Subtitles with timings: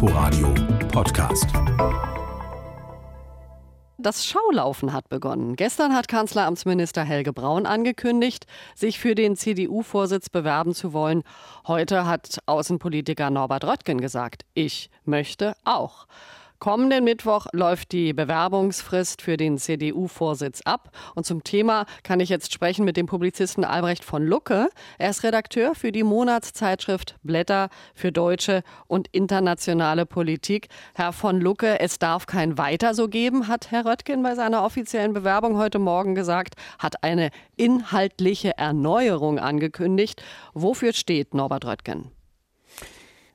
[0.00, 0.54] Inforadio
[0.92, 1.48] Podcast.
[3.98, 5.56] Das Schaulaufen hat begonnen.
[5.56, 11.24] Gestern hat Kanzleramtsminister Helge Braun angekündigt, sich für den CDU-Vorsitz bewerben zu wollen.
[11.66, 16.06] Heute hat Außenpolitiker Norbert Röttgen gesagt, ich möchte auch.
[16.60, 20.90] Kommenden Mittwoch läuft die Bewerbungsfrist für den CDU-Vorsitz ab.
[21.14, 24.68] Und zum Thema kann ich jetzt sprechen mit dem Publizisten Albrecht von Lucke.
[24.98, 30.66] Er ist Redakteur für die Monatszeitschrift Blätter für deutsche und internationale Politik.
[30.96, 35.12] Herr von Lucke, es darf kein Weiter so geben, hat Herr Röttgen bei seiner offiziellen
[35.12, 40.24] Bewerbung heute Morgen gesagt, hat eine inhaltliche Erneuerung angekündigt.
[40.54, 42.17] Wofür steht Norbert Röttgen?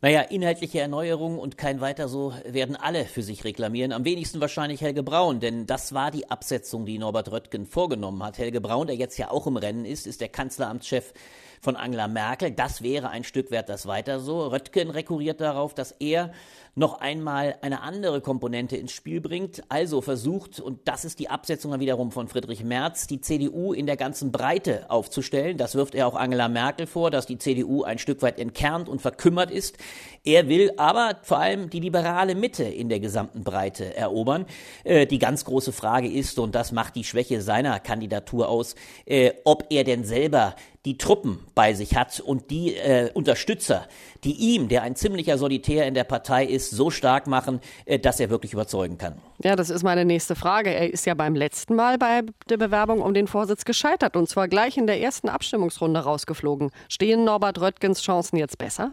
[0.00, 3.90] Naja, inhaltliche Erneuerung und kein weiter so werden alle für sich reklamieren.
[3.90, 8.38] Am wenigsten wahrscheinlich Helge Braun, denn das war die Absetzung, die Norbert Röttgen vorgenommen hat.
[8.38, 11.12] Helge Braun, der jetzt ja auch im Rennen ist, ist der Kanzleramtschef
[11.60, 12.52] von Angela Merkel.
[12.52, 14.46] Das wäre ein Stück wert das weiter so.
[14.46, 16.30] Röttgen rekurriert darauf, dass er
[16.74, 19.64] noch einmal eine andere Komponente ins Spiel bringt.
[19.68, 23.86] Also versucht, und das ist die Absetzung dann wiederum von Friedrich Merz, die CDU in
[23.86, 25.58] der ganzen Breite aufzustellen.
[25.58, 29.02] Das wirft er auch Angela Merkel vor, dass die CDU ein Stück weit entkernt und
[29.02, 29.76] verkümmert ist.
[30.24, 34.46] Er will aber vor allem die liberale Mitte in der gesamten Breite erobern.
[34.84, 38.74] Äh, die ganz große Frage ist, und das macht die Schwäche seiner Kandidatur aus,
[39.06, 43.86] äh, ob er denn selber die Truppen bei sich hat und die äh, Unterstützer,
[44.24, 48.20] die ihm, der ein ziemlicher Solitär in der Partei ist, so stark machen, äh, dass
[48.20, 49.20] er wirklich überzeugen kann.
[49.42, 50.70] Ja, das ist meine nächste Frage.
[50.74, 54.48] Er ist ja beim letzten Mal bei der Bewerbung um den Vorsitz gescheitert und zwar
[54.48, 56.70] gleich in der ersten Abstimmungsrunde rausgeflogen.
[56.88, 58.92] Stehen Norbert Röttgens Chancen jetzt besser?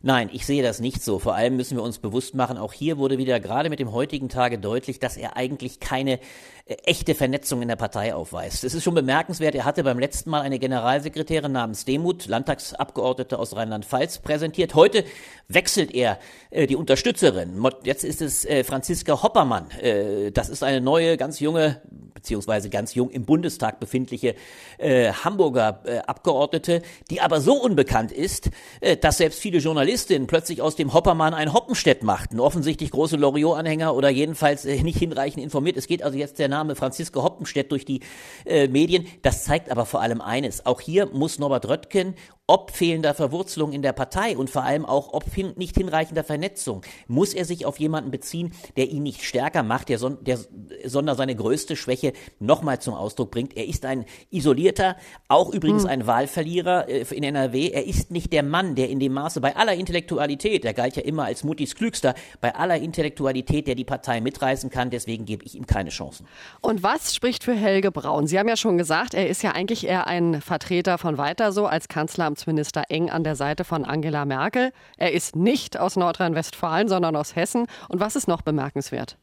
[0.00, 1.18] Nein, ich sehe das nicht so.
[1.18, 4.28] Vor allem müssen wir uns bewusst machen, auch hier wurde wieder gerade mit dem heutigen
[4.28, 6.20] Tage deutlich, dass er eigentlich keine
[6.66, 8.62] äh, echte Vernetzung in der Partei aufweist.
[8.62, 13.56] Es ist schon bemerkenswert, er hatte beim letzten Mal eine Generalsekretärin namens Demuth, Landtagsabgeordnete aus
[13.56, 14.76] Rheinland-Pfalz, präsentiert.
[14.76, 15.04] Heute
[15.48, 17.60] wechselt er äh, die Unterstützerin.
[17.82, 19.68] Jetzt ist es äh, Franziska Hoppermann.
[19.80, 21.82] Äh, das ist eine neue, ganz junge,
[22.28, 24.34] beziehungsweise ganz jung im Bundestag befindliche
[24.76, 28.50] äh, Hamburger äh, Abgeordnete, die aber so unbekannt ist,
[28.82, 32.38] äh, dass selbst viele Journalistinnen plötzlich aus dem Hoppermann ein Hoppenstedt machten.
[32.38, 35.78] Offensichtlich große Loriot-Anhänger oder jedenfalls äh, nicht hinreichend informiert.
[35.78, 38.00] Es geht also jetzt der Name Franziska Hoppenstedt durch die
[38.44, 39.06] äh, Medien.
[39.22, 40.66] Das zeigt aber vor allem eines.
[40.66, 42.14] Auch hier muss Norbert Röttgen
[42.48, 46.80] ob fehlender Verwurzelung in der Partei und vor allem auch ob hin, nicht hinreichender Vernetzung,
[47.06, 50.38] muss er sich auf jemanden beziehen, der ihn nicht stärker macht, der, son, der
[50.86, 53.54] sondern seine größte Schwäche nochmal zum Ausdruck bringt.
[53.54, 54.96] Er ist ein isolierter,
[55.28, 55.90] auch übrigens hm.
[55.90, 57.68] ein Wahlverlierer äh, in NRW.
[57.68, 61.02] Er ist nicht der Mann, der in dem Maße bei aller Intellektualität, er galt ja
[61.02, 64.88] immer als Muttis Klügster, bei aller Intellektualität, der die Partei mitreißen kann.
[64.88, 66.26] Deswegen gebe ich ihm keine Chancen.
[66.62, 68.26] Und was spricht für Helge Braun?
[68.26, 71.66] Sie haben ja schon gesagt, er ist ja eigentlich eher ein Vertreter von weiter so
[71.66, 74.72] als Kanzler Wirtschaftsminister eng an der Seite von Angela Merkel.
[74.96, 77.66] Er ist nicht aus Nordrhein-Westfalen, sondern aus Hessen.
[77.88, 79.18] Und was ist noch bemerkenswert?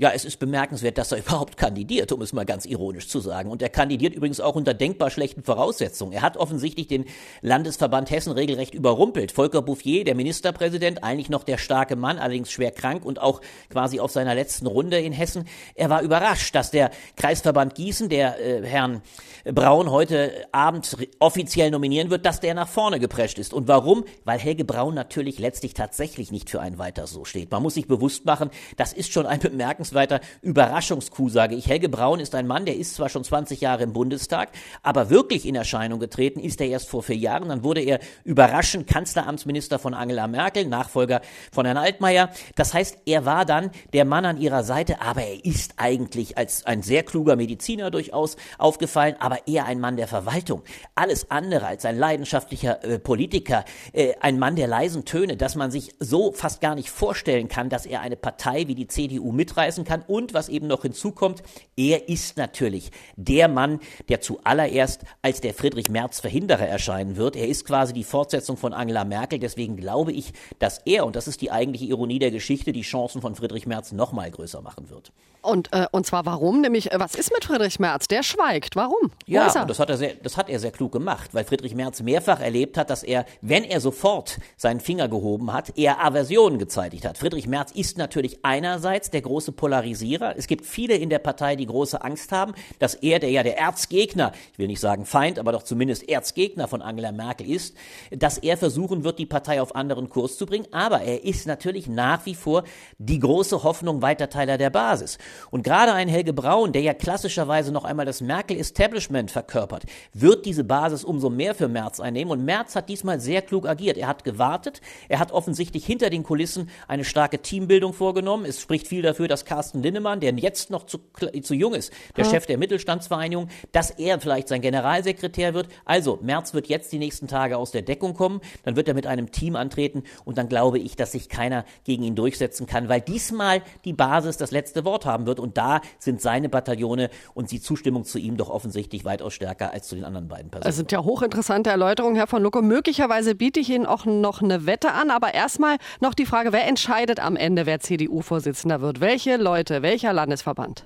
[0.00, 3.50] Ja, es ist bemerkenswert, dass er überhaupt kandidiert, um es mal ganz ironisch zu sagen.
[3.50, 6.12] Und er kandidiert übrigens auch unter denkbar schlechten Voraussetzungen.
[6.12, 7.04] Er hat offensichtlich den
[7.42, 9.32] Landesverband Hessen regelrecht überrumpelt.
[9.32, 13.98] Volker Bouffier, der Ministerpräsident, eigentlich noch der starke Mann, allerdings schwer krank und auch quasi
[13.98, 15.48] auf seiner letzten Runde in Hessen.
[15.74, 19.02] Er war überrascht, dass der Kreisverband Gießen, der äh, Herrn
[19.44, 23.52] Braun heute Abend offiziell nominieren wird, dass der nach vorne geprescht ist.
[23.52, 24.04] Und warum?
[24.24, 27.50] Weil Helge Braun natürlich letztlich tatsächlich nicht für ein Weiter so steht.
[27.50, 31.68] Man muss sich bewusst machen, das ist schon ein bemerkenswerter bemerkenswerter Überraschungskuh, sage ich.
[31.68, 34.50] Helge Braun ist ein Mann, der ist zwar schon 20 Jahre im Bundestag,
[34.82, 37.48] aber wirklich in Erscheinung getreten ist er erst vor vier Jahren.
[37.48, 41.20] Dann wurde er überraschend Kanzleramtsminister von Angela Merkel, Nachfolger
[41.52, 42.30] von Herrn Altmaier.
[42.56, 46.64] Das heißt, er war dann der Mann an ihrer Seite, aber er ist eigentlich als
[46.66, 50.62] ein sehr kluger Mediziner durchaus aufgefallen, aber eher ein Mann der Verwaltung.
[50.94, 55.70] Alles andere als ein leidenschaftlicher äh, Politiker, äh, ein Mann der leisen Töne, dass man
[55.70, 59.77] sich so fast gar nicht vorstellen kann, dass er eine Partei wie die CDU mitreißen
[59.78, 60.02] leisten kann.
[60.06, 61.42] Und was eben noch hinzukommt,
[61.76, 67.36] er ist natürlich der Mann, der zuallererst als der Friedrich Merz Verhinderer erscheinen wird.
[67.36, 69.38] Er ist quasi die Fortsetzung von Angela Merkel.
[69.38, 73.20] Deswegen glaube ich, dass er, und das ist die eigentliche Ironie der Geschichte, die Chancen
[73.20, 75.12] von Friedrich Merz noch mal größer machen wird.
[75.40, 76.60] Und, äh, und zwar warum?
[76.60, 78.08] Nämlich, äh, was ist mit Friedrich Merz?
[78.08, 78.74] Der schweigt.
[78.74, 79.12] Warum?
[79.26, 82.40] Ja, das hat, er sehr, das hat er sehr klug gemacht, weil Friedrich Merz mehrfach
[82.40, 87.18] erlebt hat, dass er, wenn er sofort seinen Finger gehoben hat, eher Aversionen gezeitigt hat.
[87.18, 90.34] Friedrich Merz ist natürlich einerseits der große Politiker, Polarisierer.
[90.38, 93.58] Es gibt viele in der Partei, die große Angst haben, dass er, der ja der
[93.58, 97.76] Erzgegner, ich will nicht sagen Feind, aber doch zumindest Erzgegner von Angela Merkel ist,
[98.10, 100.66] dass er versuchen wird, die Partei auf anderen Kurs zu bringen.
[100.72, 102.64] Aber er ist natürlich nach wie vor
[102.96, 105.18] die große Hoffnung Weiterteiler der Basis.
[105.50, 109.82] Und gerade ein Helge Braun, der ja klassischerweise noch einmal das Merkel-Establishment verkörpert,
[110.14, 112.32] wird diese Basis umso mehr für Merz einnehmen.
[112.32, 113.98] Und Merz hat diesmal sehr klug agiert.
[113.98, 114.80] Er hat gewartet.
[115.10, 118.46] Er hat offensichtlich hinter den Kulissen eine starke Teambildung vorgenommen.
[118.46, 121.00] Es spricht viel dafür, dass Carsten Linnemann, der jetzt noch zu,
[121.42, 122.30] zu jung ist, der ja.
[122.30, 125.66] Chef der Mittelstandsvereinigung, dass er vielleicht sein Generalsekretär wird.
[125.84, 128.40] Also, Merz wird jetzt die nächsten Tage aus der Deckung kommen.
[128.62, 130.04] Dann wird er mit einem Team antreten.
[130.24, 134.36] Und dann glaube ich, dass sich keiner gegen ihn durchsetzen kann, weil diesmal die Basis
[134.36, 135.40] das letzte Wort haben wird.
[135.40, 139.88] Und da sind seine Bataillone und die Zustimmung zu ihm doch offensichtlich weitaus stärker als
[139.88, 140.68] zu den anderen beiden Personen.
[140.68, 142.62] Das sind ja hochinteressante Erläuterungen, Herr von Lucke.
[142.62, 145.10] Möglicherweise biete ich Ihnen auch noch eine Wette an.
[145.10, 149.00] Aber erstmal noch die Frage, wer entscheidet am Ende, wer CDU-Vorsitzender wird?
[149.00, 150.84] Welche Leute, welcher Landesverband?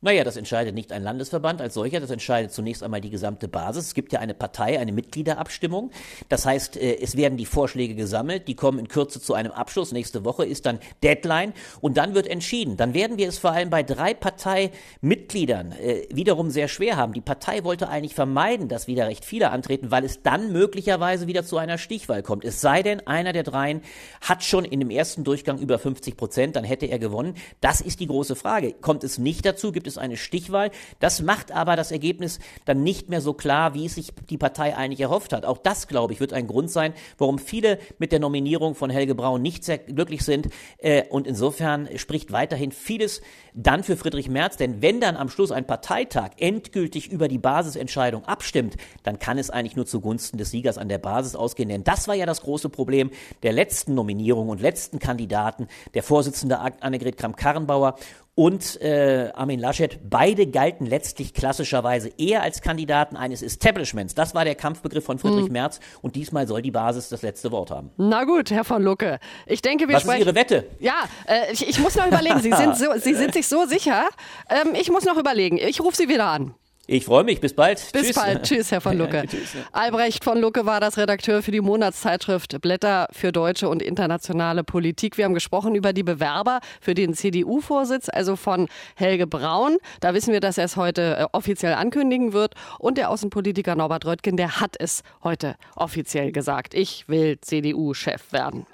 [0.00, 3.86] Naja, das entscheidet nicht ein Landesverband als solcher, das entscheidet zunächst einmal die gesamte Basis.
[3.86, 5.90] Es gibt ja eine Partei, eine Mitgliederabstimmung.
[6.28, 9.90] Das heißt, äh, es werden die Vorschläge gesammelt, die kommen in Kürze zu einem Abschluss.
[9.90, 12.76] Nächste Woche ist dann Deadline und dann wird entschieden.
[12.76, 17.12] Dann werden wir es vor allem bei drei Parteimitgliedern äh, wiederum sehr schwer haben.
[17.12, 21.44] Die Partei wollte eigentlich vermeiden, dass wieder recht viele antreten, weil es dann möglicherweise wieder
[21.44, 22.44] zu einer Stichwahl kommt.
[22.44, 23.82] Es sei denn, einer der dreien
[24.20, 27.34] hat schon in dem ersten Durchgang über 50 Prozent, dann hätte er gewonnen.
[27.60, 28.74] Das ist die große Frage.
[28.74, 30.70] Kommt es nicht dazu, gibt es eine Stichwahl.
[31.00, 34.76] Das macht aber das Ergebnis dann nicht mehr so klar, wie es sich die Partei
[34.76, 35.44] eigentlich erhofft hat.
[35.44, 39.14] Auch das, glaube ich, wird ein Grund sein, warum viele mit der Nominierung von Helge
[39.14, 40.48] Braun nicht sehr glücklich sind.
[40.78, 43.20] Äh, und insofern spricht weiterhin vieles
[43.54, 44.56] dann für Friedrich Merz.
[44.56, 49.50] Denn wenn dann am Schluss ein Parteitag endgültig über die Basisentscheidung abstimmt, dann kann es
[49.50, 51.68] eigentlich nur zugunsten des Siegers an der Basis ausgehen.
[51.68, 53.10] Denn das war ja das große Problem
[53.42, 57.96] der letzten Nominierung und letzten Kandidaten, der Vorsitzende Annegret Kramp-Karrenbauer
[58.38, 59.98] und äh, Armin Laschet.
[60.08, 64.14] Beide galten letztlich klassischerweise eher als Kandidaten eines Establishments.
[64.14, 65.52] Das war der Kampfbegriff von Friedrich hm.
[65.52, 67.90] Merz und diesmal soll die Basis das letzte Wort haben.
[67.96, 69.18] Na gut, Herr von Lucke.
[69.46, 70.20] Ich denke, wir Was sprechen.
[70.20, 70.66] ist Ihre Wette?
[70.78, 72.38] Ja, äh, ich, ich, muss noch überlegen.
[72.38, 74.04] Sie sind, so, Sie sind sich so sicher.
[74.48, 75.58] Ähm, ich muss noch überlegen.
[75.58, 76.54] Ich rufe Sie wieder an.
[76.90, 77.40] Ich freue mich.
[77.40, 77.86] Bis bald.
[77.92, 78.16] Bis Tschüss.
[78.16, 78.42] bald.
[78.44, 79.22] Tschüss, Herr von Lucke.
[79.26, 79.54] Tschüss.
[79.72, 85.18] Albrecht von Lucke war das Redakteur für die Monatszeitschrift Blätter für deutsche und internationale Politik.
[85.18, 89.76] Wir haben gesprochen über die Bewerber für den CDU-Vorsitz, also von Helge Braun.
[90.00, 92.54] Da wissen wir, dass er es heute äh, offiziell ankündigen wird.
[92.78, 96.72] Und der Außenpolitiker Norbert Röttgen, der hat es heute offiziell gesagt.
[96.72, 98.66] Ich will CDU-Chef werden.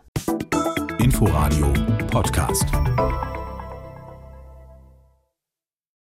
[1.00, 1.72] Inforadio
[2.12, 2.66] Podcast.